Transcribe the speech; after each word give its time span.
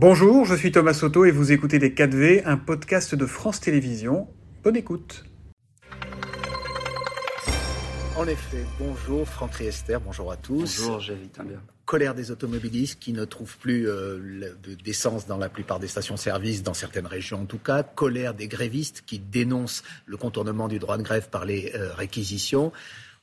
Bonjour, 0.00 0.44
je 0.44 0.54
suis 0.54 0.70
Thomas 0.70 0.94
Soto 0.94 1.24
et 1.24 1.32
vous 1.32 1.50
écoutez 1.50 1.80
Les 1.80 1.90
4V, 1.90 2.42
un 2.44 2.56
podcast 2.56 3.16
de 3.16 3.26
France 3.26 3.58
Télévisions. 3.58 4.28
Bonne 4.62 4.76
écoute. 4.76 5.24
En 8.16 8.24
effet, 8.28 8.64
bonjour 8.78 9.26
Franck 9.26 9.54
Riester, 9.54 9.98
bonjour 10.00 10.30
à 10.30 10.36
tous. 10.36 10.82
Bonjour, 10.82 11.00
j'invite 11.00 11.40
bien. 11.44 11.60
Colère 11.84 12.14
des 12.14 12.30
automobilistes 12.30 13.00
qui 13.00 13.12
ne 13.12 13.24
trouvent 13.24 13.58
plus 13.58 13.88
euh, 13.88 14.54
d'essence 14.84 15.26
dans 15.26 15.36
la 15.36 15.48
plupart 15.48 15.80
des 15.80 15.88
stations-service, 15.88 16.62
dans 16.62 16.74
certaines 16.74 17.06
régions 17.08 17.40
en 17.40 17.46
tout 17.46 17.58
cas. 17.58 17.82
Colère 17.82 18.34
des 18.34 18.46
grévistes 18.46 19.02
qui 19.04 19.18
dénoncent 19.18 19.82
le 20.06 20.16
contournement 20.16 20.68
du 20.68 20.78
droit 20.78 20.96
de 20.96 21.02
grève 21.02 21.28
par 21.28 21.44
les 21.44 21.72
euh, 21.74 21.92
réquisitions. 21.92 22.70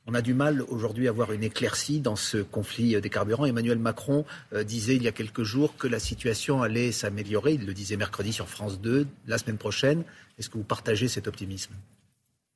On 0.07 0.13
a 0.13 0.21
du 0.21 0.35
mal 0.35 0.61
aujourd'hui 0.69 1.07
à 1.07 1.09
avoir 1.09 1.31
une 1.31 1.43
éclaircie 1.43 1.99
dans 1.99 2.15
ce 2.15 2.37
conflit 2.37 3.01
des 3.01 3.09
carburants. 3.09 3.45
Emmanuel 3.45 3.79
Macron 3.79 4.23
euh, 4.53 4.63
disait 4.63 4.95
il 4.95 5.01
y 5.01 5.07
a 5.07 5.11
quelques 5.11 5.41
jours 5.41 5.75
que 5.77 5.87
la 5.87 5.97
situation 5.97 6.61
allait 6.61 6.91
s'améliorer. 6.91 7.53
Il 7.53 7.65
le 7.65 7.73
disait 7.73 7.97
mercredi 7.97 8.31
sur 8.31 8.47
France 8.47 8.79
2, 8.79 9.07
la 9.25 9.39
semaine 9.39 9.57
prochaine. 9.57 10.03
Est-ce 10.37 10.49
que 10.49 10.59
vous 10.59 10.63
partagez 10.63 11.07
cet 11.07 11.27
optimisme? 11.27 11.73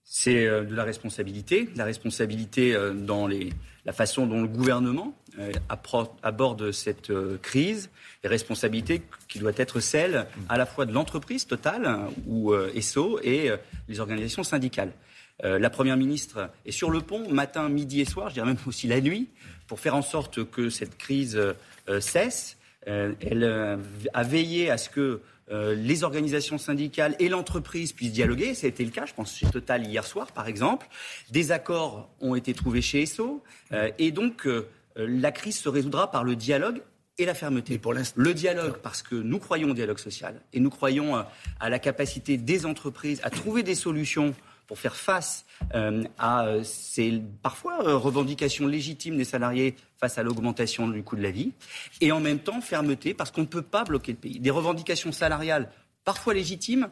C'est 0.03 0.45
euh, 0.45 0.63
de 0.63 0.75
la 0.75 0.84
responsabilité, 0.84 1.70
la 1.75 1.85
responsabilité 1.85 2.75
euh, 2.75 2.94
dans 2.94 3.27
la 3.27 3.94
façon 3.94 4.27
dont 4.27 4.41
le 4.41 4.47
gouvernement 4.47 5.16
aborde 6.22 6.72
cette 6.72 7.13
crise, 7.41 7.89
les 8.23 8.30
responsabilités 8.30 9.02
qui 9.30 9.39
doivent 9.39 9.55
être 9.58 9.80
celles 9.80 10.27
à 10.50 10.58
la 10.58 10.66
fois 10.66 10.86
de 10.86 10.91
l'entreprise 10.91 11.47
totale 11.47 11.97
ou 12.27 12.53
ESSO 12.53 13.22
et 13.23 13.50
les 13.88 14.00
organisations 14.02 14.44
syndicales. 14.44 14.91
Euh, 15.43 15.59
la 15.59 15.70
Première 15.70 15.98
ministre 15.98 16.49
est 16.66 16.71
sur 16.71 16.89
le 16.89 17.02
pont 17.02 17.29
matin, 17.31 17.70
midi 17.70 18.02
et 18.02 18.05
soir, 18.05 18.30
je 18.30 18.35
dirais 18.35 18.47
même 18.47 18.57
aussi 18.66 18.88
la 18.88 19.02
nuit, 19.02 19.30
pour 19.67 19.80
faire 19.80 19.95
en 19.95 20.02
sorte 20.02 20.43
que 20.49 20.70
cette 20.70 20.97
crise 20.97 21.38
euh, 21.38 21.99
cesse. 21.99 22.57
Euh, 22.88 23.13
elle 23.21 23.80
a 24.13 24.23
veillé 24.23 24.70
à 24.70 24.77
ce 24.77 24.89
que 24.89 25.21
les 25.52 26.03
organisations 26.03 26.59
syndicales 26.59 27.16
et 27.17 27.27
l'entreprise 27.27 27.91
puissent 27.91 28.11
dialoguer. 28.11 28.53
Ça 28.53 28.67
a 28.67 28.69
été 28.69 28.86
le 28.86 28.91
cas, 28.91 29.08
je 29.08 29.16
pense, 29.16 29.36
chez 29.36 29.47
Total 29.47 29.83
hier 29.83 30.05
soir, 30.05 30.31
par 30.31 30.47
exemple. 30.47 30.88
Des 31.31 31.52
accords 31.52 32.08
ont 32.21 32.36
été 32.36 32.53
trouvés 32.53 32.83
chez 32.83 33.02
ESSO. 33.02 33.44
et 33.97 34.11
donc, 34.11 34.47
la 34.95 35.31
crise 35.31 35.58
se 35.58 35.67
résoudra 35.67 36.11
par 36.11 36.23
le 36.23 36.36
dialogue 36.36 36.83
et 37.17 37.25
la 37.25 37.33
fermeté. 37.33 37.80
pour 37.80 37.95
le 37.95 38.33
dialogue, 38.36 38.77
parce 38.83 39.02
que 39.02 39.16
nous 39.16 39.39
croyons 39.39 39.71
au 39.71 39.73
dialogue 39.73 39.97
social 39.97 40.39
et 40.53 40.59
nous 40.59 40.69
croyons 40.69 41.25
à 41.59 41.69
la 41.71 41.80
capacité 41.80 42.38
des 42.38 42.67
entreprises 42.67 43.19
à 43.23 43.31
trouver 43.31 43.64
des 43.64 43.73
solutions 43.73 44.36
pour 44.70 44.78
faire 44.78 44.95
face 44.95 45.48
euh, 45.73 46.03
à 46.20 46.45
euh, 46.45 46.64
ces 46.64 47.23
parfois 47.42 47.84
euh, 47.88 47.98
revendications 47.98 48.67
légitimes 48.67 49.17
des 49.17 49.26
salariés 49.26 49.76
face 49.98 50.20
à 50.20 50.23
l'augmentation 50.23 50.88
du 50.88 51.02
coût 51.02 51.16
de 51.16 51.23
la 51.23 51.31
vie, 51.31 51.53
et 52.02 52.11
en 52.11 52.20
même 52.20 52.38
temps 52.38 52.61
fermeté 52.61 53.16
parce 53.16 53.31
qu'on 53.31 53.42
ne 53.42 53.48
peut 53.48 53.64
pas 53.64 53.84
bloquer 53.84 54.11
le 54.11 54.20
pays. 54.20 54.39
Des 54.39 54.52
revendications 54.52 55.11
salariales 55.11 55.72
parfois 56.06 56.36
légitimes, 56.36 56.88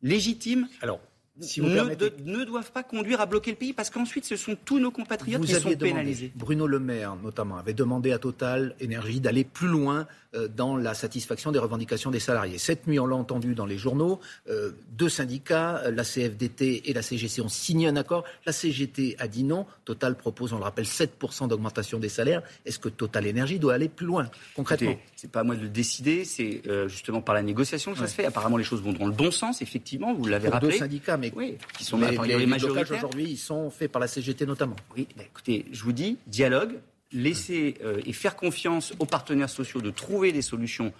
légitimes. 0.00 0.66
Alors, 0.80 1.00
ne, 1.38 2.44
doivent 2.44 2.72
pas 2.72 2.82
conduire 2.82 3.20
à 3.20 3.26
bloquer 3.26 3.52
le 3.52 3.56
pays 3.56 3.72
parce 3.72 3.90
qu'ensuite 3.90 4.24
ce 4.24 4.36
sont 4.36 4.56
tous 4.64 4.78
nos 4.78 4.90
compatriotes 4.90 5.44
qui 5.44 5.54
sont 5.54 5.74
pénalisés. 5.76 6.32
Bruno 6.34 6.66
Le 6.66 6.78
Maire 6.78 7.16
notamment 7.16 7.56
avait 7.56 7.74
demandé 7.74 8.12
à 8.12 8.18
Total 8.18 8.74
Énergie 8.80 9.20
d'aller 9.20 9.44
plus 9.44 9.68
loin 9.68 10.06
euh, 10.34 10.46
dans 10.46 10.76
la 10.76 10.92
satisfaction 10.92 11.52
des 11.52 11.58
revendications 11.58 12.10
des 12.10 12.20
salariés. 12.20 12.58
Cette 12.58 12.86
nuit, 12.86 12.98
on 12.98 13.06
l'a 13.06 13.16
entendu 13.16 13.54
dans 13.54 13.64
les 13.64 13.78
journaux, 13.78 14.20
euh, 14.50 14.72
deux 14.92 15.08
syndicats, 15.08 15.78
euh, 15.78 15.90
la 15.90 16.04
CFDT 16.04 16.90
et 16.90 16.92
la 16.92 17.00
CGC, 17.00 17.40
ont 17.40 17.48
signé 17.48 17.88
un 17.88 17.96
accord. 17.96 18.24
La 18.44 18.52
CGT 18.52 19.16
a 19.18 19.26
dit 19.26 19.42
non. 19.42 19.64
Total 19.86 20.14
propose, 20.16 20.52
on 20.52 20.58
le 20.58 20.64
rappelle, 20.64 20.84
7% 20.84 21.48
d'augmentation 21.48 21.98
des 21.98 22.10
salaires. 22.10 22.42
Est-ce 22.66 22.78
que 22.78 22.90
Total 22.90 23.26
Énergie 23.26 23.58
doit 23.58 23.72
aller 23.72 23.88
plus 23.88 24.04
loin, 24.04 24.28
concrètement? 24.54 24.96
C'est 25.16 25.30
pas 25.30 25.40
à 25.40 25.44
moi 25.44 25.56
de 25.56 25.62
le 25.62 25.70
décider, 25.70 26.26
c'est 26.26 26.62
justement 26.88 27.22
par 27.22 27.34
la 27.34 27.42
négociation 27.42 27.92
que 27.92 27.98
ça 27.98 28.06
se 28.06 28.14
fait. 28.14 28.26
Apparemment, 28.26 28.58
les 28.58 28.64
choses 28.64 28.82
vont 28.82 28.92
dans 28.92 29.06
le 29.06 29.12
bon 29.12 29.30
sens, 29.30 29.62
effectivement, 29.62 30.12
vous 30.12 30.26
l'avez 30.26 30.50
rappelé. 30.50 30.72
Deux 30.72 30.78
syndicats, 30.78 31.16
mais 31.16 31.27
oui, 31.34 31.58
qui 31.76 31.84
sont 31.84 31.98
les, 31.98 32.36
les 32.36 32.64
aujourd'hui, 32.92 33.24
ils 33.24 33.36
sont 33.36 33.70
faits 33.70 33.90
par 33.90 34.00
la 34.00 34.08
CGT 34.08 34.46
notamment. 34.46 34.76
Oui, 34.96 35.08
bah, 35.16 35.24
écoutez, 35.24 35.66
je 35.70 35.82
vous 35.84 35.92
dis, 35.92 36.18
dialogue, 36.26 36.80
laisser 37.12 37.76
euh, 37.82 38.00
et 38.04 38.12
faire 38.12 38.36
confiance 38.36 38.92
aux 38.98 39.06
partenaires 39.06 39.50
sociaux 39.50 39.80
de 39.80 39.90
trouver 39.90 40.32
des 40.32 40.42
solutions 40.42 40.92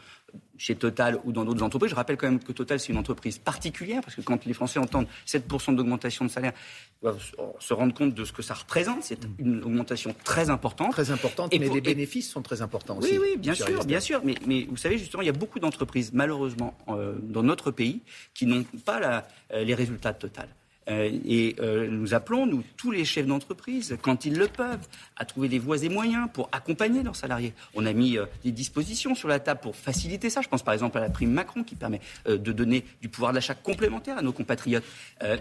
chez 0.57 0.75
Total 0.75 1.21
ou 1.25 1.33
dans 1.33 1.45
d'autres 1.45 1.63
entreprises. 1.63 1.91
Je 1.91 1.95
rappelle 1.95 2.17
quand 2.17 2.29
même 2.29 2.43
que 2.43 2.53
Total, 2.53 2.81
c'est 2.81 2.93
une 2.93 2.99
entreprise 2.99 3.39
particulière, 3.39 4.03
parce 4.03 4.17
que 4.17 4.21
quand 4.21 4.45
les 4.45 4.53
Français 4.53 4.79
entendent 4.79 5.07
7% 5.27 5.75
d'augmentation 5.75 6.25
de 6.25 6.31
salaire, 6.31 6.53
ils 7.01 7.05
doivent 7.05 7.33
se 7.59 7.75
rendre 7.75 7.95
compte 7.95 8.15
de 8.15 8.25
ce 8.25 8.33
que 8.33 8.43
ça 8.43 8.55
représente. 8.55 9.05
C'est 9.05 9.21
une 9.39 9.63
augmentation 9.63 10.15
très 10.25 10.51
importante. 10.51 10.93
Très 10.93 11.11
importante, 11.11 11.53
mais 11.59 11.69
les 11.69 11.81
bénéfices 11.81 12.31
sont 12.31 12.43
très 12.43 12.61
importants 12.61 12.99
aussi. 12.99 13.13
Oui, 13.13 13.19
oui, 13.23 13.37
bien 13.37 13.55
sûr, 13.55 13.85
bien 13.85 14.01
sûr. 14.01 14.21
Mais, 14.25 14.35
mais, 14.47 14.67
vous 14.69 14.77
savez, 14.77 14.99
justement, 14.99 15.23
il 15.23 15.27
y 15.27 15.31
a 15.31 15.33
beaucoup 15.33 15.61
d'entreprises, 15.61 16.13
malheureusement, 16.13 16.77
euh, 16.89 17.15
dans 17.23 17.43
notre 17.43 17.71
pays, 17.71 18.03
qui 18.35 18.47
n'ont 18.47 18.65
pas 18.85 18.99
la, 18.99 19.29
euh, 19.53 19.65
les 19.65 19.75
résultats 19.75 20.13
de 20.13 20.19
Total. 20.19 20.49
Euh, 20.89 21.11
et 21.25 21.57
euh, 21.61 21.87
nous 21.89 22.15
appelons, 22.15 22.47
nous, 22.47 22.65
tous 22.77 22.91
les 22.91 23.05
chefs 23.05 23.27
d'entreprise, 23.27 23.97
quand 24.03 24.25
ils 24.25 24.37
le 24.37 24.49
peuvent, 24.49 24.87
à 25.17 25.25
trouver 25.25 25.49
des 25.49 25.59
voies 25.59 25.83
et 25.83 25.89
moyens 25.89 26.29
pour 26.33 26.49
accompagner 26.53 27.03
leurs 27.03 27.17
salariés. 27.17 27.53
On 27.75 27.87
a 27.87 27.93
mis 27.93 28.17
euh, 28.17 28.27
des 28.45 28.53
dispositions 28.53 29.15
sur 29.15 29.29
la 29.29 29.39
table 29.39 29.61
pour 29.61 29.77
faciliter 29.77 30.31
ça. 30.31 30.41
Je 30.41 30.49
pense 30.49 30.63
par 30.63 30.75
exemple 30.75 30.99
à 30.99 31.01
la 31.01 31.11
prime 31.11 31.33
Macron 31.33 31.63
qui 31.63 31.75
permet 31.75 32.01
de 32.27 32.53
donner 32.53 32.85
du 33.01 33.09
pouvoir 33.09 33.33
d'achat 33.33 33.55
complémentaire 33.55 34.19
à 34.19 34.23
nos 34.23 34.33
compatriotes. 34.33 34.85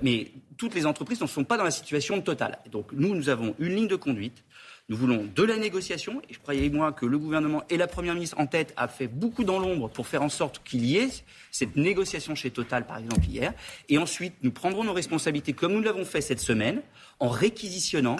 mais 0.02 0.32
toutes 0.58 0.76
les 0.76 0.86
entreprises 0.86 1.22
ne 1.22 1.28
sont 1.28 1.44
pas 1.44 1.58
dans 1.58 1.64
la 1.64 1.72
situation 1.72 2.22
totale. 2.22 2.60
Donc 2.72 2.92
nous, 2.92 3.16
nous 3.16 3.30
avons 3.30 3.56
une 3.60 3.76
ligne 3.76 3.88
de 3.88 3.96
conduite 3.96 4.44
nous 4.90 4.96
voulons 4.96 5.28
de 5.36 5.44
la 5.44 5.58
négociation, 5.58 6.22
et 6.30 6.34
je 6.34 6.40
croyais 6.40 6.70
moi 6.70 6.94
que 6.94 7.06
le 7.06 7.18
gouvernement 7.18 7.64
et 7.70 7.76
la 7.76 7.88
Première 7.88 8.14
ministre 8.14 8.40
en 8.40 8.48
tête 8.48 8.74
a 8.78 8.88
fait 8.88 9.08
beaucoup 9.08 9.44
dans 9.44 9.60
l'ombre 9.60 9.90
pour 9.90 10.08
faire 10.08 10.22
en 10.22 10.30
sorte 10.30 10.62
qu'il 10.64 10.86
y 10.86 10.98
ait 10.98 11.10
cette 11.52 11.76
négociation 11.76 12.36
chez 12.36 12.52
Total, 12.52 12.86
par 12.86 12.98
exemple, 12.98 13.26
hier. 13.28 13.54
Et 13.90 13.98
ensuite, 13.98 14.36
nous 14.44 14.52
prendrons 14.52 14.86
nos 14.86 14.94
responsabilités, 14.94 15.52
comme 15.52 15.74
nous 15.74 15.82
l'avons 15.82 16.06
fait 16.06 16.22
cette 16.22 16.40
semaine, 16.40 16.82
en 17.20 17.30
réquisitionnant 17.30 18.16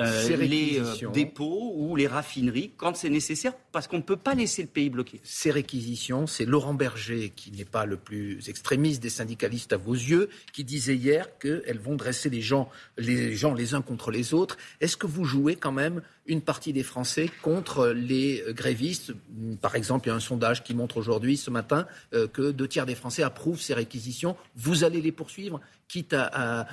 euh, 0.00 0.36
les 0.36 0.80
euh, 0.80 1.08
dépôts 1.10 1.72
ou 1.76 1.96
les 1.96 2.08
raffineries 2.08 2.72
quand 2.76 2.96
c'est 2.96 3.08
nécessaire, 3.08 3.54
parce 3.72 3.86
qu'on 3.86 3.98
ne 3.98 4.02
peut 4.02 4.16
pas 4.16 4.34
laisser 4.34 4.62
le 4.62 4.68
pays 4.68 4.90
bloqué. 4.90 5.20
Ces 5.22 5.50
réquisitions, 5.50 6.26
c'est 6.26 6.44
Laurent 6.44 6.74
Berger, 6.74 7.32
qui 7.34 7.52
n'est 7.52 7.64
pas 7.64 7.86
le 7.86 7.96
plus 7.96 8.48
extrémiste 8.48 9.02
des 9.02 9.08
syndicalistes 9.08 9.72
à 9.72 9.76
vos 9.78 9.94
yeux, 9.94 10.28
qui 10.52 10.64
disait 10.64 10.96
hier 10.96 11.38
qu'elles 11.38 11.78
vont 11.78 11.94
dresser 11.94 12.28
les 12.28 12.42
gens, 12.42 12.68
les 12.98 13.34
gens 13.36 13.54
les 13.54 13.74
uns 13.74 13.82
contre 13.82 14.10
les 14.10 14.34
autres. 14.34 14.58
Est-ce 14.80 14.96
que 14.96 15.06
vous 15.06 15.24
jouez 15.24 15.56
quand 15.56 15.72
même 15.72 16.02
une 16.26 16.42
partie 16.42 16.72
des 16.72 16.82
Français 16.82 17.30
contre 17.42 17.88
les 17.88 18.42
grévistes. 18.48 19.12
Par 19.60 19.74
exemple, 19.74 20.06
il 20.06 20.10
y 20.10 20.12
a 20.12 20.14
un 20.14 20.20
sondage 20.20 20.62
qui 20.62 20.74
montre 20.74 20.96
aujourd'hui, 20.96 21.36
ce 21.36 21.50
matin, 21.50 21.86
euh, 22.14 22.28
que 22.28 22.52
deux 22.52 22.68
tiers 22.68 22.86
des 22.86 22.94
Français 22.94 23.22
approuvent 23.22 23.60
ces 23.60 23.74
réquisitions. 23.74 24.36
Vous 24.54 24.84
allez 24.84 25.00
les 25.00 25.12
poursuivre, 25.12 25.60
quitte 25.88 26.14
à, 26.14 26.66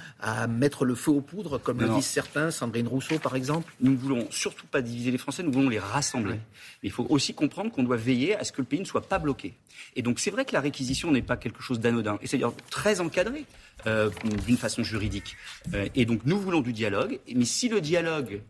mettre 0.48 0.86
le 0.86 0.94
feu 0.94 1.12
aux 1.12 1.22
poudres, 1.22 1.60
comme 1.60 1.82
le 1.82 1.90
disent 1.90 2.06
certains, 2.06 2.52
Sandrine 2.52 2.88
Rousseau 2.88 3.18
par 3.18 3.36
exemple 3.36 3.74
Nous 3.82 3.94
ne 3.94 3.98
voulons 3.98 4.28
surtout 4.30 4.68
pas 4.68 4.82
diviser 4.82 5.10
les 5.10 5.18
Français, 5.18 5.42
nous 5.42 5.52
voulons 5.52 5.70
les 5.70 5.80
rassembler. 5.80 6.36
Mais 6.36 6.90
il 6.90 6.92
faut 6.92 7.08
aussi 7.10 7.34
comprendre 7.34 7.72
qu'on 7.72 7.84
doit 7.84 7.98
veiller 7.98 8.36
à 8.36 8.44
ce 8.44 8.52
que 8.52 8.62
le 8.62 8.68
pays 8.68 8.80
ne 8.80 8.86
soit 8.86 9.08
pas 9.08 9.18
bloqué. 9.18 9.56
Et 9.96 10.04
donc 10.04 10.20
c'est 10.20 10.30
vrai 10.30 10.46
que 10.46 10.54
la 10.54 10.62
réquisition 10.62 11.12
n'est 11.12 11.24
pas 11.24 11.38
quelque 11.38 11.64
chose 11.64 11.80
d'anodin, 11.80 12.20
et 12.22 12.28
c'est 12.28 12.38
d'ailleurs 12.38 12.56
très 12.70 13.00
encadré. 13.00 13.46
Euh, 13.86 14.10
d'une 14.48 14.58
façon 14.58 14.82
juridique. 14.82 15.38
Euh, 15.76 15.88
et 15.94 16.06
donc 16.06 16.22
nous 16.26 16.40
voulons 16.40 16.62
du 16.62 16.74
dialogue, 16.74 17.20
mais 17.34 17.46
si 17.46 17.70
le 17.70 17.80
dialogue 17.80 18.42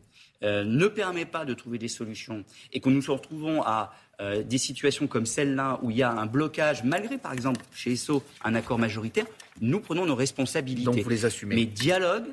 euh, 0.43 0.63
ne 0.63 0.87
permet 0.87 1.25
pas 1.25 1.45
de 1.45 1.53
trouver 1.53 1.77
des 1.77 1.87
solutions 1.87 2.43
et 2.73 2.79
que 2.79 2.89
nous 2.89 3.01
nous 3.01 3.13
retrouvons 3.13 3.63
à 3.63 3.93
euh, 4.19 4.43
des 4.43 4.57
situations 4.57 5.07
comme 5.07 5.25
celle-là 5.25 5.79
où 5.81 5.91
il 5.91 5.97
y 5.97 6.03
a 6.03 6.11
un 6.11 6.25
blocage, 6.25 6.83
malgré 6.83 7.17
par 7.17 7.33
exemple 7.33 7.63
chez 7.73 7.91
ESSO 7.91 8.23
un 8.43 8.55
accord 8.55 8.79
majoritaire, 8.79 9.25
nous 9.61 9.79
prenons 9.79 10.05
nos 10.05 10.15
responsabilités. 10.15 10.85
Donc 10.85 10.99
vous 10.99 11.09
les 11.09 11.25
assumez. 11.25 11.55
Mais 11.55 11.65
dialogue, 11.65 12.25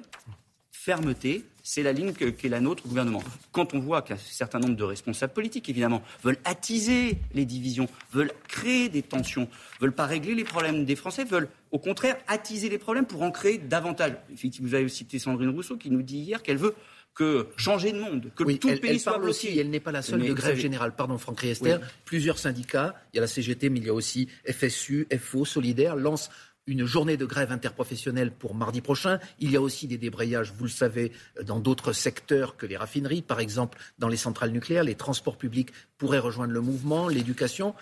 fermeté, 0.70 1.44
c'est 1.62 1.82
la 1.82 1.92
ligne 1.92 2.12
qu'est 2.12 2.48
la 2.50 2.60
nôtre 2.60 2.84
au 2.84 2.88
gouvernement. 2.90 3.22
Quand 3.50 3.72
on 3.72 3.80
voit 3.80 4.02
qu'un 4.02 4.18
certain 4.18 4.58
nombre 4.58 4.76
de 4.76 4.84
responsables 4.84 5.32
politiques, 5.32 5.68
évidemment, 5.70 6.02
veulent 6.22 6.38
attiser 6.44 7.16
les 7.32 7.46
divisions, 7.46 7.88
veulent 8.12 8.32
créer 8.48 8.90
des 8.90 9.00
tensions, 9.00 9.48
veulent 9.80 9.94
pas 9.94 10.04
régler 10.04 10.34
les 10.34 10.44
problèmes 10.44 10.84
des 10.84 10.94
Français, 10.94 11.24
veulent 11.24 11.48
au 11.70 11.78
contraire 11.78 12.18
attiser 12.28 12.68
les 12.68 12.76
problèmes 12.76 13.06
pour 13.06 13.22
en 13.22 13.30
créer 13.30 13.56
davantage. 13.56 14.12
Effectivement, 14.30 14.68
vous 14.68 14.74
avez 14.74 14.88
cité 14.90 15.18
Sandrine 15.18 15.48
Rousseau 15.48 15.78
qui 15.78 15.90
nous 15.90 16.02
dit 16.02 16.18
hier 16.18 16.42
qu'elle 16.42 16.58
veut 16.58 16.74
que 17.14 17.48
changer 17.56 17.92
de 17.92 18.00
monde, 18.00 18.30
que 18.34 18.44
tout 18.56 18.68
le 18.68 18.76
pays 18.76 18.98
soit 18.98 19.18
bloqué. 19.18 19.30
Aussi, 19.30 19.58
elle 19.58 19.70
n'est 19.70 19.80
pas 19.80 19.92
la 19.92 20.02
seule 20.02 20.26
de 20.26 20.32
grève 20.32 20.58
générale. 20.58 20.94
Pardon, 20.96 21.18
Franck 21.18 21.40
Riester. 21.40 21.76
Plusieurs 22.04 22.38
syndicats, 22.38 22.94
il 23.12 23.16
y 23.16 23.18
a 23.18 23.22
la 23.22 23.28
CGT, 23.28 23.70
mais 23.70 23.80
il 23.80 23.86
y 23.86 23.90
a 23.90 23.94
aussi 23.94 24.28
FSU, 24.46 25.06
FO, 25.18 25.44
Solidaire, 25.44 25.96
lancent 25.96 26.30
une 26.66 26.86
journée 26.86 27.16
de 27.16 27.26
grève 27.26 27.52
interprofessionnelle 27.52 28.30
pour 28.32 28.54
mardi 28.54 28.80
prochain. 28.80 29.18
Il 29.38 29.50
y 29.50 29.56
a 29.56 29.60
aussi 29.60 29.86
des 29.86 29.98
débrayages, 29.98 30.52
vous 30.56 30.64
le 30.64 30.70
savez, 30.70 31.12
dans 31.42 31.60
d'autres 31.60 31.92
secteurs 31.92 32.56
que 32.56 32.66
les 32.66 32.76
raffineries. 32.76 33.22
Par 33.22 33.40
exemple, 33.40 33.78
dans 33.98 34.08
les 34.08 34.16
centrales 34.16 34.50
nucléaires, 34.50 34.84
les 34.84 34.94
transports 34.94 35.36
publics 35.36 35.70
pourraient 35.98 36.18
rejoindre 36.18 36.52
le 36.52 36.60
mouvement, 36.60 37.08
l'éducation. 37.08 37.74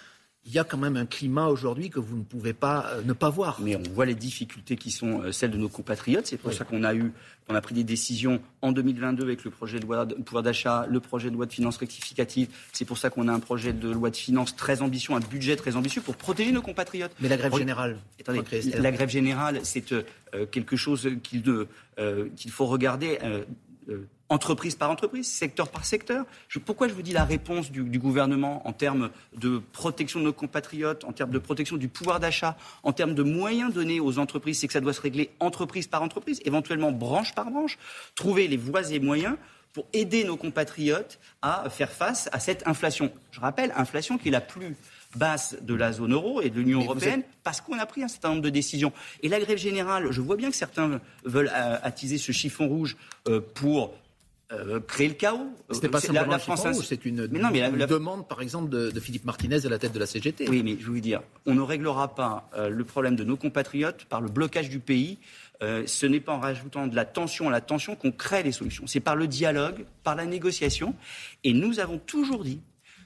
Il 0.44 0.52
y 0.52 0.58
a 0.58 0.64
quand 0.64 0.78
même 0.78 0.96
un 0.96 1.06
climat 1.06 1.46
aujourd'hui 1.46 1.88
que 1.88 2.00
vous 2.00 2.16
ne 2.16 2.24
pouvez 2.24 2.52
pas 2.52 2.86
euh, 2.90 3.02
ne 3.04 3.12
pas 3.12 3.30
voir. 3.30 3.60
Mais 3.60 3.76
on 3.76 3.82
voit 3.94 4.06
les 4.06 4.14
difficultés 4.14 4.76
qui 4.76 4.90
sont 4.90 5.20
euh, 5.20 5.32
celles 5.32 5.52
de 5.52 5.56
nos 5.56 5.68
compatriotes. 5.68 6.26
C'est 6.26 6.36
pour 6.36 6.52
ça 6.52 6.64
qu'on 6.64 6.82
a 6.82 6.94
eu, 6.94 7.12
on 7.48 7.54
a 7.54 7.60
pris 7.60 7.74
des 7.74 7.84
décisions 7.84 8.40
en 8.60 8.72
2022 8.72 9.22
avec 9.22 9.44
le 9.44 9.50
projet 9.52 9.78
de 9.78 9.84
loi 9.84 10.04
de 10.04 10.14
pouvoir 10.14 10.42
d'achat, 10.42 10.86
le 10.88 10.98
projet 10.98 11.30
de 11.30 11.34
loi 11.34 11.46
de 11.46 11.52
finances 11.52 11.76
rectificative. 11.76 12.48
C'est 12.72 12.84
pour 12.84 12.98
ça 12.98 13.08
qu'on 13.08 13.28
a 13.28 13.32
un 13.32 13.38
projet 13.38 13.72
de 13.72 13.88
loi 13.88 14.10
de 14.10 14.16
finances 14.16 14.56
très 14.56 14.82
ambitieux, 14.82 15.14
un 15.14 15.20
budget 15.20 15.54
très 15.54 15.76
ambitieux 15.76 16.02
pour 16.02 16.16
protéger 16.16 16.50
nos 16.50 16.62
compatriotes. 16.62 17.12
Mais 17.20 17.28
la 17.28 17.36
grève 17.36 17.56
générale, 17.56 17.98
attendez, 18.20 18.42
la 18.78 18.90
grève 18.90 19.10
générale, 19.10 19.60
c'est 19.62 19.92
euh, 19.92 20.46
quelque 20.50 20.76
chose 20.76 21.08
qu'il 21.22 21.42
qu'il 22.36 22.50
faut 22.50 22.66
regarder 22.66 23.18
entreprise 24.32 24.74
par 24.74 24.90
entreprise, 24.90 25.28
secteur 25.30 25.68
par 25.68 25.84
secteur. 25.84 26.24
pourquoi 26.64 26.88
je 26.88 26.94
vous 26.94 27.02
dis 27.02 27.12
la 27.12 27.24
réponse 27.24 27.70
du, 27.70 27.98
gouvernement 27.98 28.66
en 28.66 28.72
termes 28.72 29.10
de 29.36 29.60
protection 29.72 30.20
de 30.20 30.24
nos 30.24 30.32
compatriotes, 30.32 31.04
en 31.04 31.12
termes 31.12 31.30
de 31.30 31.38
protection 31.38 31.76
du 31.76 31.88
pouvoir 31.88 32.18
d'achat, 32.18 32.56
en 32.82 32.92
termes 32.92 33.14
de 33.14 33.22
moyens 33.22 33.72
donnés 33.72 34.00
aux 34.00 34.18
entreprises, 34.18 34.58
c'est 34.60 34.66
que 34.66 34.72
ça 34.72 34.80
doit 34.80 34.94
se 34.94 35.02
régler 35.02 35.30
entreprise 35.38 35.86
par 35.86 36.02
entreprise, 36.02 36.40
éventuellement 36.44 36.92
branche 36.92 37.34
par 37.34 37.50
branche, 37.50 37.78
trouver 38.14 38.48
les 38.48 38.56
voies 38.56 38.90
et 38.90 39.00
moyens 39.00 39.36
pour 39.74 39.86
aider 39.92 40.24
nos 40.24 40.36
compatriotes 40.36 41.18
à 41.42 41.68
faire 41.70 41.90
face 41.90 42.28
à 42.32 42.40
cette 42.40 42.66
inflation. 42.66 43.12
Je 43.32 43.40
rappelle, 43.40 43.72
inflation 43.76 44.18
qui 44.18 44.28
est 44.28 44.32
la 44.32 44.40
plus 44.40 44.76
basse 45.14 45.56
de 45.60 45.74
la 45.74 45.92
zone 45.92 46.14
euro 46.14 46.40
et 46.40 46.48
de 46.48 46.58
l'Union 46.58 46.80
européenne 46.80 47.22
parce 47.42 47.60
qu'on 47.60 47.78
a 47.78 47.86
pris 47.86 48.02
un 48.02 48.08
certain 48.08 48.30
nombre 48.30 48.42
de 48.42 48.50
décisions. 48.50 48.92
Et 49.22 49.28
la 49.28 49.40
grève 49.40 49.58
générale, 49.58 50.10
je 50.10 50.20
vois 50.22 50.36
bien 50.36 50.50
que 50.50 50.56
certains 50.56 51.00
veulent 51.24 51.50
euh, 51.54 51.78
attiser 51.82 52.16
ce 52.16 52.32
chiffon 52.32 52.66
rouge 52.66 52.96
euh, 53.28 53.40
pour 53.54 53.92
euh, 54.52 54.80
créer 54.80 55.08
le 55.08 55.14
chaos. 55.14 55.50
N'est 55.82 55.88
pas 55.88 56.00
simplement 56.00 56.30
la, 56.30 56.38
France, 56.38 56.66
c'est 56.82 57.04
une, 57.04 57.26
mais 57.28 57.38
non, 57.38 57.50
mais 57.50 57.70
la, 57.70 57.86
demande, 57.86 58.28
par 58.28 58.42
exemple, 58.42 58.68
de, 58.68 59.00
Philippe 59.00 59.24
Martinez 59.24 59.64
à 59.66 59.68
la 59.68 59.78
tête 59.78 59.92
de 59.92 59.98
la 59.98 60.06
CGT. 60.06 60.48
Oui, 60.48 60.62
mais 60.62 60.76
je 60.78 60.86
veux 60.86 60.92
vous 60.92 61.00
dire, 61.00 61.22
on 61.46 61.54
ne 61.54 61.60
réglera 61.60 62.14
pas 62.14 62.50
le 62.56 62.84
problème 62.84 63.16
de 63.16 63.24
nos 63.24 63.36
compatriotes 63.36 64.04
par 64.04 64.20
le 64.20 64.28
blocage 64.28 64.68
du 64.68 64.78
pays. 64.78 65.18
ce 65.60 66.06
n'est 66.06 66.20
pas 66.20 66.32
en 66.32 66.40
rajoutant 66.40 66.86
de 66.86 66.94
la 66.94 67.04
tension 67.04 67.48
à 67.48 67.50
la 67.50 67.60
tension 67.60 67.96
qu'on 67.96 68.12
crée 68.12 68.42
les 68.42 68.52
solutions. 68.52 68.86
C'est 68.86 69.00
par 69.00 69.16
le 69.16 69.26
dialogue, 69.26 69.86
par 70.02 70.16
la 70.16 70.26
négociation. 70.26 70.94
Et 71.44 71.54
nous 71.54 71.80
avons 71.80 71.98
toujours 71.98 72.44
dit 72.44 72.60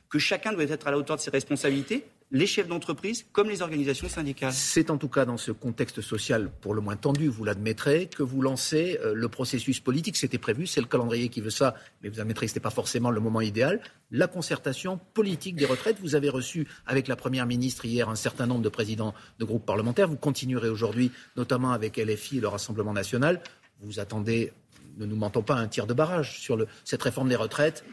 que 0.08 0.18
chacun 0.18 0.52
doit 0.52 0.64
être 0.64 0.86
à 0.86 0.90
la 0.90 0.98
hauteur 0.98 1.16
de 1.16 1.20
ses 1.20 1.30
responsabilités, 1.30 2.04
les 2.32 2.46
chefs 2.46 2.66
d'entreprise 2.66 3.24
comme 3.32 3.48
les 3.48 3.62
organisations 3.62 4.08
syndicales. 4.08 4.52
C'est 4.52 4.90
en 4.90 4.98
tout 4.98 5.08
cas 5.08 5.24
dans 5.24 5.36
ce 5.36 5.52
contexte 5.52 6.00
social 6.00 6.50
pour 6.60 6.74
le 6.74 6.80
moins 6.80 6.96
tendu, 6.96 7.28
vous 7.28 7.44
l'admettrez, 7.44 8.06
que 8.06 8.22
vous 8.22 8.42
lancez 8.42 8.98
euh, 9.02 9.14
le 9.14 9.28
processus 9.28 9.80
politique. 9.80 10.16
C'était 10.16 10.38
prévu, 10.38 10.66
c'est 10.66 10.80
le 10.80 10.86
calendrier 10.86 11.28
qui 11.28 11.40
veut 11.40 11.50
ça, 11.50 11.74
mais 12.02 12.08
vous 12.08 12.20
admettrez 12.20 12.46
que 12.46 12.50
ce 12.50 12.54
n'était 12.54 12.62
pas 12.62 12.70
forcément 12.70 13.10
le 13.10 13.20
moment 13.20 13.40
idéal. 13.40 13.80
La 14.10 14.26
concertation 14.26 14.98
politique 15.14 15.56
des 15.56 15.66
retraites. 15.66 15.98
Vous 16.00 16.14
avez 16.14 16.28
reçu 16.28 16.66
avec 16.86 17.08
la 17.08 17.16
Première 17.16 17.46
ministre 17.46 17.84
hier 17.84 18.08
un 18.08 18.16
certain 18.16 18.46
nombre 18.46 18.62
de 18.62 18.68
présidents 18.68 19.14
de 19.38 19.44
groupes 19.44 19.66
parlementaires. 19.66 20.08
Vous 20.08 20.16
continuerez 20.16 20.68
aujourd'hui, 20.68 21.12
notamment 21.36 21.72
avec 21.72 21.96
LFI 21.96 22.38
et 22.38 22.40
le 22.40 22.48
Rassemblement 22.48 22.92
national. 22.92 23.40
Vous 23.80 24.00
attendez, 24.00 24.52
ne 24.98 25.06
nous 25.06 25.16
mentons 25.16 25.42
pas, 25.42 25.54
un 25.54 25.68
tir 25.68 25.86
de 25.86 25.94
barrage 25.94 26.40
sur 26.40 26.66
cette 26.84 27.02
réforme 27.02 27.28
des 27.28 27.36
retraites 27.36 27.84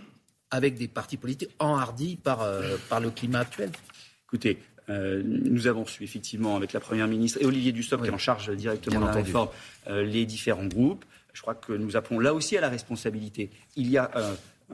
avec 0.50 0.76
des 0.76 0.88
partis 0.88 1.18
politiques 1.18 1.50
enhardis 1.60 2.16
par, 2.16 2.42
euh, 2.42 2.78
par 2.88 3.00
le 3.00 3.10
climat 3.10 3.40
actuel 3.40 3.72
Écoutez, 4.34 4.58
euh, 4.90 5.22
nous 5.24 5.68
avons 5.68 5.86
su 5.86 6.04
effectivement 6.04 6.56
avec 6.56 6.74
la 6.74 6.80
Première 6.80 7.08
ministre 7.08 7.38
et 7.40 7.46
Olivier 7.46 7.72
Dussopt 7.72 8.02
qui 8.02 8.10
est 8.10 8.14
en 8.14 8.18
charge 8.18 8.50
directement 8.50 9.02
de 9.02 9.06
la 9.06 9.12
réforme 9.12 9.50
euh, 9.88 10.04
les 10.04 10.26
différents 10.26 10.66
groupes. 10.66 11.06
Je 11.34 11.42
crois 11.44 11.54
que 11.54 11.72
nous 11.72 11.96
appelons 11.96 12.20
là 12.20 12.34
aussi 12.34 12.58
à 12.58 12.62
la 12.62 12.70
responsabilité. 12.70 13.52
Il 13.76 13.92
y 13.92 13.98
a 14.00 14.10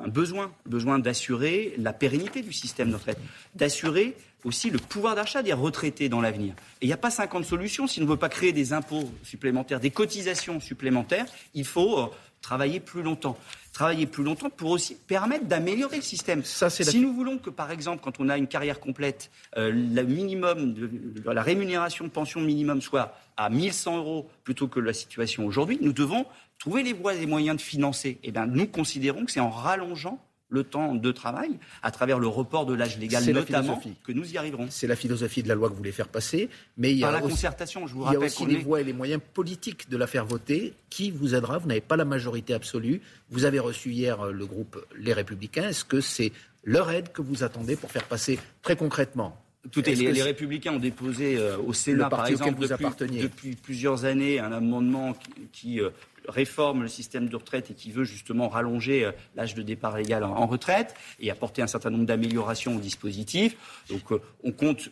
un 0.01 0.07
besoin, 0.07 0.53
besoin 0.65 0.97
d'assurer 0.97 1.73
la 1.77 1.91
pérennité 1.91 2.41
du 2.41 2.53
système 2.53 2.89
de 2.89 2.95
retraite, 2.95 3.19
d'assurer 3.55 4.15
aussi 4.45 4.69
le 4.69 4.79
pouvoir 4.79 5.15
d'achat 5.15 5.43
des 5.43 5.51
retraités 5.51 6.07
dans 6.07 6.21
l'avenir. 6.21 6.53
Et 6.79 6.85
il 6.85 6.87
n'y 6.87 6.93
a 6.93 6.97
pas 6.97 7.11
50 7.11 7.43
solutions. 7.43 7.85
Si 7.85 7.99
on 7.99 8.05
ne 8.05 8.09
veut 8.09 8.17
pas 8.17 8.29
créer 8.29 8.53
des 8.53 8.71
impôts 8.71 9.11
supplémentaires, 9.23 9.81
des 9.81 9.91
cotisations 9.91 10.61
supplémentaires, 10.61 11.25
il 11.53 11.65
faut 11.65 12.11
travailler 12.41 12.79
plus 12.79 13.01
longtemps 13.01 13.37
travailler 13.79 14.07
plus 14.07 14.23
longtemps 14.23 14.49
pour 14.49 14.71
aussi 14.71 14.95
permettre 14.95 15.45
d'améliorer 15.45 15.97
le 15.97 16.01
système. 16.01 16.43
si 16.43 16.99
nous 16.99 17.13
voulons 17.13 17.37
que, 17.37 17.49
par 17.49 17.71
exemple, 17.71 18.01
quand 18.03 18.19
on 18.19 18.27
a 18.27 18.37
une 18.37 18.47
carrière 18.47 18.79
complète, 18.79 19.31
euh, 19.57 19.71
le 19.71 20.03
minimum 20.03 20.73
de, 20.73 20.89
la 21.31 21.41
rémunération 21.41 22.09
pension 22.09 22.41
minimum 22.41 22.81
soit 22.81 23.13
à 23.37 23.49
1100 23.49 23.97
euros 23.97 24.29
plutôt 24.43 24.67
que 24.67 24.79
la 24.81 24.91
situation 24.93 25.45
aujourd'hui, 25.45 25.79
nous 25.81 25.93
devons 25.93 26.25
trouver 26.57 26.83
les 26.83 26.93
voies 26.93 27.13
et 27.13 27.25
moyens 27.25 27.55
de 27.55 27.61
financer. 27.61 28.19
Eh 28.23 28.31
bien, 28.31 28.47
nous 28.47 28.67
considérons 28.67 29.25
que 29.25 29.31
c'est 29.31 29.39
en 29.39 29.49
rallongeant 29.49 30.19
le 30.49 30.63
temps 30.63 30.95
de 30.95 31.11
travail 31.11 31.59
à 31.83 31.91
travers 31.91 32.19
le 32.19 32.27
report 32.27 32.65
de 32.65 32.73
l'âge 32.73 32.97
légal 32.97 33.23
notamment 33.31 33.81
que 34.03 34.11
nous 34.11 34.33
y 34.33 34.37
arriverons. 34.37 34.67
C'est 34.69 34.87
la 34.87 34.95
philosophie 34.95 35.43
de 35.43 35.47
la 35.47 35.55
loi 35.55 35.67
que 35.67 35.73
vous 35.73 35.77
voulez 35.77 35.91
faire 35.91 36.07
passer, 36.07 36.49
mais 36.77 36.91
il 36.91 36.97
y 36.97 37.03
a 37.03 37.11
la 37.11 37.19
aussi, 37.19 37.29
concertation. 37.29 37.87
Je 37.87 37.93
vous 37.93 38.05
il 38.07 38.13
y 38.13 38.15
a 38.15 38.19
aussi 38.19 38.45
les 38.45 38.57
voies 38.57 38.81
et 38.81 38.83
les 38.83 38.93
moyens 38.93 39.21
politiques 39.33 39.89
de 39.89 39.97
la 39.97 40.07
faire 40.07 40.25
voter. 40.25 40.73
Qui 40.89 41.11
vous 41.11 41.35
aidera? 41.35 41.59
Vous 41.59 41.67
n'avez 41.67 41.81
pas 41.81 41.95
la 41.95 42.05
majorité 42.05 42.53
absolue. 42.53 43.01
Vous 43.29 43.45
avez 43.45 43.59
reçu 43.59 43.91
hier 43.91 44.19
euh, 44.25 44.31
le 44.31 44.45
groupe 44.45 44.83
Les 44.97 45.13
Républicains. 45.13 45.69
Est-ce 45.69 45.85
que 45.85 46.01
c'est 46.01 46.31
leur 46.63 46.89
aide 46.89 47.11
que 47.11 47.21
vous 47.21 47.43
attendez 47.43 47.75
pour 47.75 47.91
faire 47.91 48.05
passer 48.05 48.39
très 48.63 48.75
concrètement? 48.75 49.37
Tout 49.71 49.87
est, 49.87 49.93
les, 49.93 50.23
Républicains 50.23 50.71
ont 50.73 50.79
déposé 50.79 51.37
euh, 51.37 51.57
au 51.57 51.73
Sénat, 51.73 52.09
par 52.09 52.25
exemple, 52.27 52.61
depuis, 52.61 53.19
depuis, 53.21 53.55
plusieurs 53.55 54.05
années, 54.05 54.39
un 54.39 54.53
amendement 54.53 55.13
qui, 55.51 55.81
euh, 55.81 55.89
réforme 56.27 56.83
le 56.83 56.87
système 56.87 57.29
de 57.29 57.35
retraite 57.35 57.71
et 57.71 57.73
qui 57.73 57.91
veut 57.91 58.03
justement 58.03 58.49
rallonger 58.49 59.05
euh, 59.05 59.11
l'âge 59.35 59.55
de 59.55 59.61
départ 59.61 59.97
légal 59.97 60.23
en, 60.23 60.47
retraite 60.47 60.95
et 61.19 61.31
apporter 61.31 61.61
un 61.61 61.67
certain 61.67 61.89
nombre 61.89 62.05
d'améliorations 62.05 62.75
au 62.75 62.79
dispositif. 62.79 63.55
Donc 63.89 64.11
euh, 64.11 64.21
on 64.43 64.51
compte 64.51 64.89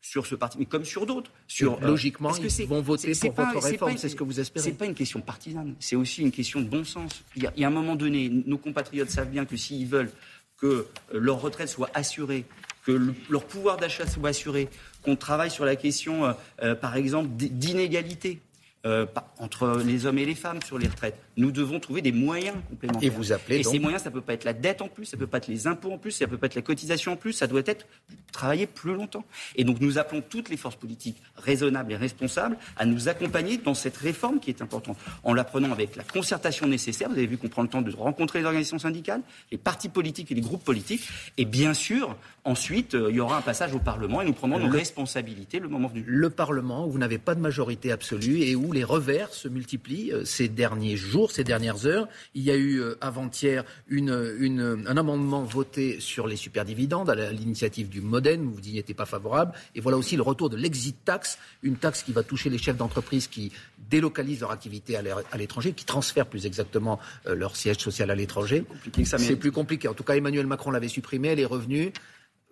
sur 0.00 0.26
ce 0.26 0.34
parti, 0.34 0.58
mais 0.58 0.64
comme 0.64 0.84
sur 0.84 1.06
d'autres. 1.06 1.30
Sur, 1.46 1.74
euh, 1.74 1.86
logiquement, 1.86 2.34
ils 2.34 2.66
vont 2.66 2.80
voter 2.80 3.12
pour 3.14 3.32
votre 3.32 3.60
réforme, 3.60 3.96
c'est 3.96 4.08
ce 4.08 4.16
que 4.16 4.24
vous 4.24 4.40
espérez. 4.40 4.64
C'est 4.64 4.76
pas 4.76 4.86
une 4.86 4.94
question 4.94 5.20
partisane, 5.20 5.74
c'est 5.80 5.96
aussi 5.96 6.22
une 6.22 6.30
question 6.30 6.60
de 6.60 6.66
bon 6.66 6.84
sens. 6.84 7.24
Il 7.36 7.42
y, 7.42 7.46
a, 7.46 7.52
il 7.56 7.62
y 7.62 7.64
a 7.64 7.68
un 7.68 7.72
moment 7.72 7.96
donné, 7.96 8.28
nos 8.28 8.58
compatriotes 8.58 9.10
savent 9.10 9.30
bien 9.30 9.44
que 9.44 9.56
s'ils 9.56 9.86
veulent 9.86 10.10
que 10.56 10.86
leur 11.12 11.40
retraite 11.40 11.68
soit 11.68 11.90
assurée, 11.94 12.44
que 12.84 13.12
leur 13.28 13.44
pouvoir 13.44 13.76
d'achat 13.76 14.06
soit 14.06 14.30
assuré, 14.30 14.68
qu'on 15.02 15.14
travaille 15.14 15.50
sur 15.50 15.64
la 15.64 15.76
question, 15.76 16.34
par 16.80 16.96
exemple, 16.96 17.28
d'inégalité 17.32 18.40
euh, 18.86 19.06
entre 19.38 19.82
les 19.84 20.06
hommes 20.06 20.18
et 20.18 20.24
les 20.24 20.36
femmes 20.36 20.62
sur 20.64 20.78
les 20.78 20.86
retraites. 20.86 21.18
Nous 21.36 21.50
devons 21.50 21.80
trouver 21.80 22.00
des 22.00 22.12
moyens 22.12 22.56
complémentaires. 22.68 23.02
Et 23.02 23.10
vous 23.10 23.32
appelez 23.32 23.58
Et 23.58 23.62
ces 23.64 23.78
moyens, 23.78 24.02
ça 24.02 24.10
ne 24.10 24.14
peut 24.14 24.20
pas 24.20 24.34
être 24.34 24.44
la 24.44 24.52
dette 24.52 24.82
en 24.82 24.88
plus, 24.88 25.04
ça 25.04 25.16
ne 25.16 25.20
peut 25.20 25.26
pas 25.26 25.38
être 25.38 25.48
les 25.48 25.66
impôts 25.66 25.92
en 25.92 25.98
plus, 25.98 26.12
ça 26.12 26.26
ne 26.26 26.30
peut 26.30 26.36
pas 26.36 26.46
être 26.46 26.54
la 26.54 26.62
cotisation 26.62 27.12
en 27.12 27.16
plus, 27.16 27.32
ça 27.32 27.46
doit 27.46 27.62
être 27.66 27.86
travailler 28.32 28.66
plus 28.66 28.94
longtemps. 28.94 29.24
Et 29.56 29.64
donc 29.64 29.80
nous 29.80 29.98
appelons 29.98 30.22
toutes 30.28 30.48
les 30.48 30.56
forces 30.56 30.76
politiques 30.76 31.20
raisonnables 31.36 31.92
et 31.92 31.96
responsables 31.96 32.56
à 32.76 32.86
nous 32.86 33.08
accompagner 33.08 33.56
dans 33.56 33.74
cette 33.74 33.96
réforme 33.96 34.38
qui 34.38 34.50
est 34.50 34.62
importante, 34.62 34.96
en 35.24 35.34
la 35.34 35.44
prenant 35.44 35.72
avec 35.72 35.96
la 35.96 36.04
concertation 36.04 36.66
nécessaire. 36.66 37.08
Vous 37.08 37.16
avez 37.16 37.26
vu 37.26 37.36
qu'on 37.36 37.48
prend 37.48 37.62
le 37.62 37.68
temps 37.68 37.82
de 37.82 37.94
rencontrer 37.94 38.40
les 38.40 38.44
organisations 38.44 38.78
syndicales, 38.78 39.22
les 39.50 39.58
partis 39.58 39.88
politiques 39.88 40.30
et 40.30 40.34
les 40.34 40.40
groupes 40.40 40.64
politiques. 40.64 41.08
Et 41.36 41.44
bien 41.44 41.74
sûr, 41.74 42.16
ensuite, 42.44 42.94
euh, 42.94 43.08
il 43.10 43.16
y 43.16 43.20
aura 43.20 43.38
un 43.38 43.42
passage 43.42 43.74
au 43.74 43.78
Parlement 43.78 44.22
et 44.22 44.24
nous 44.24 44.32
prendrons 44.32 44.58
nos 44.58 44.70
responsabilités 44.70 45.58
le 45.58 45.68
moment 45.68 45.88
venu. 45.88 46.04
Le 46.06 46.30
Parlement, 46.30 46.86
où 46.86 46.90
vous 46.90 46.98
n'avez 46.98 47.18
pas 47.18 47.34
de 47.34 47.40
majorité 47.40 47.92
absolue 47.92 48.42
et 48.42 48.54
où 48.54 48.67
les 48.72 48.84
revers 48.84 49.32
se 49.32 49.48
multiplient 49.48 50.12
euh, 50.12 50.24
ces 50.24 50.48
derniers 50.48 50.96
jours, 50.96 51.30
ces 51.30 51.44
dernières 51.44 51.86
heures. 51.86 52.08
Il 52.34 52.42
y 52.42 52.50
a 52.50 52.56
eu 52.56 52.80
euh, 52.80 52.96
avant-hier 53.00 53.64
un 53.90 54.96
amendement 54.96 55.42
voté 55.42 56.00
sur 56.00 56.26
les 56.26 56.36
superdividendes 56.36 57.10
à 57.10 57.32
l'initiative 57.32 57.88
du 57.88 58.00
Modène, 58.00 58.44
où 58.44 58.50
vous 58.50 58.60
n'y 58.60 58.78
étiez 58.78 58.94
pas 58.94 59.06
favorable. 59.06 59.52
Et 59.74 59.80
voilà 59.80 59.96
aussi 59.96 60.16
le 60.16 60.22
retour 60.22 60.50
de 60.50 60.56
l'exit 60.56 60.96
tax, 61.04 61.38
une 61.62 61.76
taxe 61.76 62.02
qui 62.02 62.12
va 62.12 62.22
toucher 62.22 62.50
les 62.50 62.58
chefs 62.58 62.76
d'entreprise 62.76 63.26
qui 63.26 63.52
délocalisent 63.90 64.40
leur 64.40 64.50
activité 64.50 64.96
à 64.96 65.36
l'étranger, 65.36 65.72
qui 65.72 65.84
transfèrent 65.84 66.26
plus 66.26 66.46
exactement 66.46 66.98
euh, 67.26 67.34
leur 67.34 67.56
siège 67.56 67.78
social 67.78 68.10
à 68.10 68.14
l'étranger. 68.14 68.64
C'est 69.04 69.36
plus 69.36 69.52
compliqué. 69.52 69.88
En 69.88 69.94
tout 69.94 70.04
cas, 70.04 70.14
Emmanuel 70.14 70.46
Macron 70.46 70.70
l'avait 70.70 70.88
supprimé, 70.88 71.28
elle 71.28 71.40
est 71.40 71.46
revenue. 71.46 71.92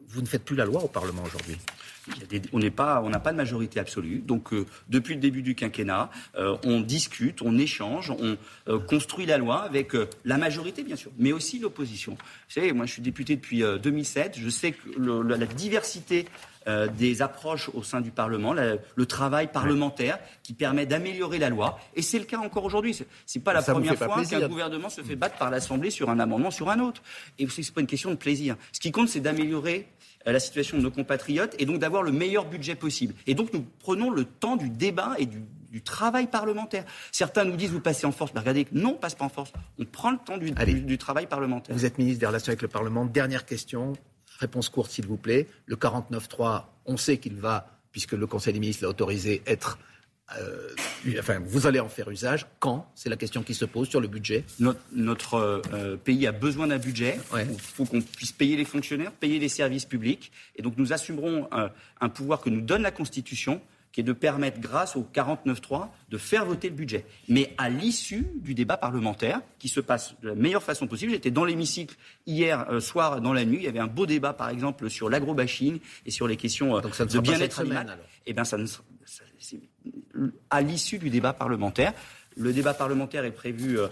Vous 0.09 0.21
ne 0.21 0.27
faites 0.27 0.45
plus 0.45 0.57
la 0.57 0.65
loi 0.65 0.83
au 0.83 0.89
Parlement 0.89 1.23
aujourd'hui 1.25 1.59
on 2.53 2.59
n'a 2.61 3.21
pas 3.21 3.33
de 3.33 3.37
majorité 3.37 3.81
absolue. 3.81 4.19
Donc 4.19 4.53
euh, 4.53 4.67
depuis 4.89 5.15
le 5.15 5.21
début 5.21 5.43
du 5.43 5.55
quinquennat, 5.55 6.11
euh, 6.37 6.57
on 6.65 6.81
discute, 6.81 7.43
on 7.43 7.59
échange, 7.59 8.11
on 8.11 8.37
euh, 8.69 8.79
construit 8.79 9.27
la 9.27 9.39
loi 9.39 9.63
avec 9.63 9.93
la 10.25 10.39
majorité 10.39 10.83
bien 10.83 10.97
sûr, 10.97 11.11
mais 11.19 11.33
aussi 11.33 11.59
l'opposition. 11.59 12.13
Vous 12.13 12.55
savez, 12.55 12.73
moi 12.73 12.87
je 12.87 12.93
suis 12.93 13.03
député 13.03 13.37
depuis 13.37 13.63
2007. 13.83 14.37
Je 14.39 14.49
sais 14.49 14.73
que 14.73 14.89
la 14.99 15.47
diversité 15.47 16.27
des 16.67 17.23
approches 17.23 17.71
au 17.75 17.83
sein 17.83 18.01
du 18.01 18.11
Parlement, 18.11 18.53
le 18.53 19.07
travail 19.07 19.49
parlementaire 19.51 20.19
qui 20.43 20.53
permet 20.53 20.87
d'améliorer 20.87 21.39
la 21.39 21.49
loi. 21.49 21.79
Et 21.95 22.03
c'est 22.03 22.19
le 22.19 22.25
cas 22.25 22.39
encore 22.39 22.65
aujourd'hui. 22.65 22.99
C'est 23.25 23.41
pas 23.41 23.53
la 23.53 23.63
première 23.63 23.97
fois 23.97 24.25
qu'un 24.25 24.49
gouvernement 24.49 24.89
se 24.89 25.03
fait 25.03 25.17
battre 25.17 25.37
par 25.37 25.51
l'Assemblée 25.51 25.91
sur 25.91 26.11
un 26.11 26.19
amendement 26.19 26.51
sur 26.51 26.71
un 26.71 26.81
autre. 26.81 27.03
Et 27.39 27.47
c'est 27.49 27.73
pas 27.73 27.81
une 27.81 27.87
question 27.87 28.11
de 28.11 28.17
plaisir. 28.17 28.57
Ce 28.73 28.81
qui 28.81 28.93
compte, 28.93 29.09
c'est 29.09 29.21
d'améliorer 29.21 29.89
euh, 30.27 30.33
la 30.33 30.41
situation 30.41 30.77
de 30.77 30.83
nos 30.83 30.91
compatriotes 30.91 31.55
et 31.59 31.67
donc 31.67 31.79
d'avoir 31.79 32.03
le 32.03 32.13
meilleur 32.13 32.47
budget 32.47 32.75
possible. 32.75 33.15
Et 33.27 33.35
donc 33.35 33.53
nous 33.53 33.65
prenons 33.79 34.11
le 34.11 34.25
temps 34.25 34.57
du 34.57 34.71
débat 34.71 35.15
et 35.19 35.27
du, 35.27 35.43
travail 35.85 36.27
parlementaire. 36.27 36.87
Certains 37.13 37.45
nous 37.45 37.55
disent 37.55 37.71
vous 37.71 37.81
passez 37.81 38.07
en 38.07 38.13
force. 38.13 38.33
Mais 38.33 38.41
regardez, 38.41 38.67
non, 38.73 38.93
on 38.93 38.95
passe 38.95 39.15
pas 39.15 39.27
en 39.27 39.29
force. 39.29 39.53
On 39.79 39.85
prend 39.85 40.11
le 40.11 40.17
temps 40.17 40.39
du, 40.39 40.51
du, 40.51 40.97
travail 40.97 41.27
parlementaire. 41.27 41.77
Vous 41.77 41.85
êtes 41.85 41.99
ministre 41.99 42.19
des 42.19 42.27
Relations 42.27 42.49
avec 42.49 42.63
le 42.63 42.69
Parlement. 42.69 43.05
Dernière 43.05 43.45
question. 43.45 43.93
Réponse 44.39 44.69
courte 44.69 44.91
s'il 44.91 45.07
vous 45.07 45.17
plaît. 45.17 45.47
Le 45.67 45.77
49.3, 45.77 46.65
on 46.87 46.97
sait 46.97 47.19
qu'il 47.19 47.37
va, 47.37 47.71
puisque 47.93 48.13
le 48.13 48.27
Conseil 48.27 48.53
des 48.53 48.61
ministres 48.61 48.85
l'a 48.85 48.91
autorisé, 48.91 49.43
être 49.47 49.79
euh, 50.39 50.71
enfin, 51.21 51.41
vous 51.45 51.67
allez 51.67 51.79
en 51.79 51.89
faire 51.89 52.11
usage 52.11 52.47
quand? 52.59 52.91
C'est 52.97 53.09
la 53.09 53.17
question 53.17 53.43
qui 53.43 53.55
se 53.55 53.65
pose 53.65 53.89
sur 53.89 54.01
le 54.01 54.09
budget. 54.09 54.45
Notre, 54.93 55.35
euh, 55.73 55.97
pays 55.97 56.27
a 56.27 56.33
besoin 56.33 56.67
d'un 56.67 56.79
budget. 56.79 57.21
Il 57.33 57.61
faut 57.61 57.85
qu'on 57.85 58.03
puisse 58.03 58.33
payer 58.33 58.57
les 58.57 58.65
fonctionnaires, 58.65 59.13
payer 59.13 59.39
les 59.39 59.49
services 59.49 59.85
publics. 59.85 60.33
Et 60.57 60.63
donc 60.63 60.75
nous 60.79 60.93
assumerons 60.93 61.49
un, 61.53 61.71
un 62.01 62.09
pouvoir 62.09 62.41
que 62.41 62.51
nous 62.51 62.61
donne 62.61 62.83
la 62.83 62.91
Constitution 62.91 63.61
qui 63.97 64.01
est 64.01 64.05
de 64.05 64.13
permettre, 64.13 64.61
grâce 64.61 64.95
au 64.95 65.09
49.3, 65.11 65.89
de 66.11 66.19
faire 66.19 66.45
voter 66.45 66.69
le 66.69 66.75
budget. 66.75 67.07
Mais 67.31 67.55
à 67.57 67.71
l'issue 67.71 68.27
du 68.35 68.53
débat 68.53 68.77
parlementaire, 68.77 69.41
qui 69.59 69.71
se 69.71 69.81
passe 69.81 70.15
de 70.21 70.29
la 70.29 70.35
meilleure 70.35 70.63
façon 70.63 70.87
possible. 70.87 71.13
J'étais 71.13 71.31
dans 71.31 71.47
l'hémicycle 71.47 71.97
hier 72.27 72.67
euh, 72.71 72.81
soir, 72.81 73.23
dans 73.23 73.33
la 73.33 73.47
nuit. 73.47 73.57
Il 73.57 73.63
y 73.63 73.69
avait 73.69 73.79
un 73.79 73.87
beau 73.87 74.05
débat, 74.05 74.35
par 74.35 74.51
exemple, 74.51 74.91
sur 74.91 75.09
l'agrobashing 75.09 75.81
et 76.05 76.11
sur 76.11 76.29
les 76.29 76.37
questions 76.37 76.79
Donc 76.81 76.95
ça 76.95 77.07
de 77.07 77.21
bien-être 77.21 77.61
animal. 77.61 77.97
Eh 78.27 78.35
bien, 78.35 78.45
ça 78.45 78.59
ne, 78.59 78.67
à 80.51 80.61
l'issue 80.61 80.99
du 80.99 81.09
débat 81.09 81.33
parlementaire. 81.33 81.95
Le 82.37 82.53
débat 82.53 82.75
parlementaire 82.75 83.25
est 83.25 83.31
prévu 83.31 83.79
euh, 83.79 83.89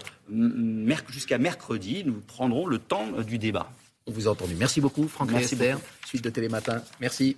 jusqu'à 1.09 1.39
mercredi. 1.39 2.03
Nous 2.05 2.21
prendrons 2.27 2.67
le 2.67 2.77
temps 2.77 3.07
euh, 3.17 3.23
du 3.23 3.39
débat. 3.39 3.71
On 4.05 4.11
vous 4.11 4.27
a 4.27 4.31
entendu. 4.33 4.53
Merci 4.53 4.81
beaucoup, 4.81 5.07
Franck 5.07 5.31
Merci 5.31 5.57
suite 6.05 6.23
de 6.23 6.29
Télématin. 6.29 6.83
Merci. 7.01 7.37